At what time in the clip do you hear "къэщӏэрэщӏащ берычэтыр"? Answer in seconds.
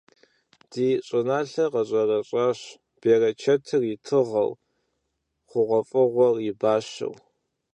1.73-3.83